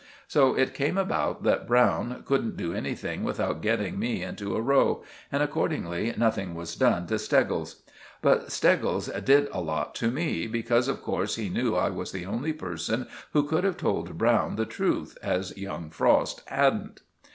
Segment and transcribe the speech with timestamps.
[0.27, 5.03] So it came about that Browne couldn't do anything without getting me into a row,
[5.31, 7.83] and accordingly nothing was done to Steggles.
[8.19, 12.25] But Steggles did a lot to me, because of course he knew I was the
[12.25, 17.01] only person who could have told Browne the truth, as young Frost hadn't.